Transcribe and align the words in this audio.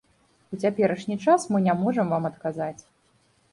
У 0.55 0.57
цяперашні 0.63 1.17
час 1.27 1.45
мы 1.53 1.63
не 1.67 1.77
можам 1.83 2.05
вам 2.17 2.27
адказаць. 2.33 2.81